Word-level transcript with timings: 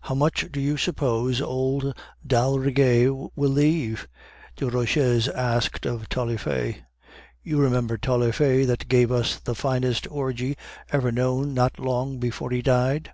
"'How 0.00 0.14
much 0.14 0.50
do 0.50 0.58
you 0.58 0.78
suppose 0.78 1.38
old 1.42 1.94
d'Aldrigger 2.26 3.12
will 3.36 3.50
leave?' 3.50 4.08
Desroches 4.56 5.28
asked 5.28 5.84
of 5.84 6.08
Taillefer. 6.08 6.76
You 7.42 7.58
remember 7.60 7.98
Taillefer 7.98 8.64
that 8.64 8.88
gave 8.88 9.12
us 9.12 9.38
the 9.38 9.54
finest 9.54 10.10
orgy 10.10 10.56
ever 10.90 11.12
known 11.12 11.52
not 11.52 11.78
long 11.78 12.16
before 12.18 12.52
he 12.52 12.62
died?" 12.62 13.12